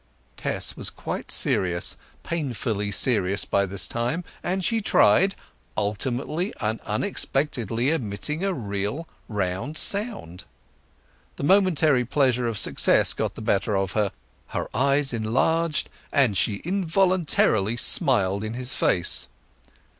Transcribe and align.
Tess 0.35 0.75
was 0.75 0.89
quite 0.89 1.29
serious, 1.29 1.95
painfully 2.23 2.89
serious 2.89 3.45
by 3.45 3.67
this 3.67 3.87
time; 3.87 4.23
and 4.41 4.65
she 4.65 4.81
tried—ultimately 4.81 6.51
and 6.59 6.81
unexpectedly 6.81 7.91
emitting 7.91 8.43
a 8.43 8.51
real 8.51 9.07
round 9.29 9.77
sound. 9.77 10.43
The 11.35 11.43
momentary 11.43 12.03
pleasure 12.03 12.47
of 12.47 12.57
success 12.57 13.13
got 13.13 13.35
the 13.35 13.43
better 13.43 13.77
of 13.77 13.91
her; 13.91 14.11
her 14.47 14.75
eyes 14.75 15.13
enlarged, 15.13 15.87
and 16.11 16.35
she 16.35 16.63
involuntarily 16.65 17.77
smiled 17.77 18.43
in 18.43 18.55
his 18.55 18.73
face. 18.73 19.27